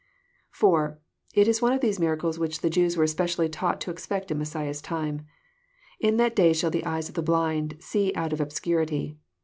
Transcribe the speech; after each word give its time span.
(4) 0.49 0.99
It 1.35 1.47
is 1.47 1.61
one 1.61 1.73
of 1.73 1.81
those 1.81 1.99
miracles 1.99 2.39
which 2.39 2.61
the 2.61 2.71
Jews 2.71 2.97
were 2.97 3.03
especially 3.03 3.47
taught 3.47 3.79
to 3.81 3.91
expect 3.91 4.31
in 4.31 4.39
Messiah's 4.39 4.81
time:'' 4.81 5.27
In 5.99 6.17
that 6.17 6.35
day 6.35 6.53
shall 6.53 6.71
the 6.71 6.85
eyes 6.87 7.07
of 7.07 7.13
the 7.13 7.21
blind 7.21 7.77
see 7.79 8.11
out 8.15 8.33
of 8.33 8.41
obscurity." 8.41 9.19